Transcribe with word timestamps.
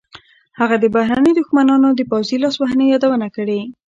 هغه 0.59 0.75
د 0.79 0.85
بهرنیو 0.95 1.37
دښمنانو 1.39 1.89
د 1.93 2.01
پوځي 2.11 2.37
لاسوهنې 2.43 2.85
یادونه 2.93 3.27
کړې. 3.35 3.59